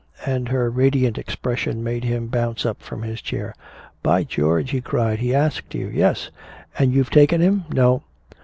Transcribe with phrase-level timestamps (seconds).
[0.25, 3.53] And her radiant expression made him bounce up from his chair.
[4.01, 6.31] "By George," he cried, "he asked you!" "Yes!"
[6.79, 8.01] "And you've taken him!" "No!"